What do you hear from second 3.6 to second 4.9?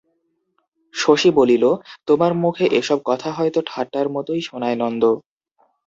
ঠাট্টার মতোই শোনায়